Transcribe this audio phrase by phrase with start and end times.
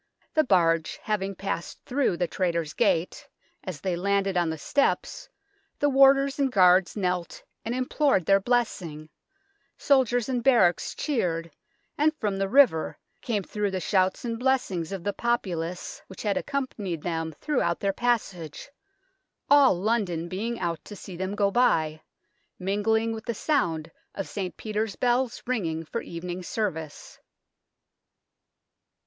[0.33, 3.29] The barge having passed through the Traitors' Gate,
[3.63, 5.29] as they landed on the steps
[5.77, 9.09] the warders and guards knelt and implored their blessing,
[9.77, 11.51] soldiers in barracks cheered,
[11.99, 16.35] and from the river came through the shouts and blessings of the populace which had
[16.35, 18.69] accompanied them 58 THE TOWER OF LONDON throughout their passage,
[19.51, 22.01] all London being out to see them go by,
[22.57, 24.57] mingling with the sound of St.
[24.57, 27.19] Peter's bells ringing for evening service.